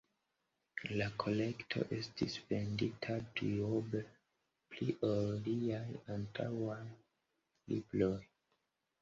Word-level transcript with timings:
La 0.99 1.07
kolekto 1.23 1.81
estis 1.97 2.37
vendita 2.51 3.17
duoble 3.41 4.01
pli 4.73 4.89
ol 5.11 5.29
liaj 5.45 5.85
antaŭaj 6.17 6.81
libroj. 6.97 8.17